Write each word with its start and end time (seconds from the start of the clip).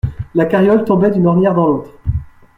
La 0.33 0.45
carriole 0.47 0.83
tombait 0.83 1.11
d'une 1.11 1.27
ornière 1.27 1.53
dans 1.53 1.67
l'autre. 1.67 1.91